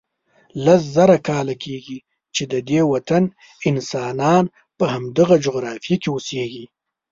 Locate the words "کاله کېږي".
1.27-1.99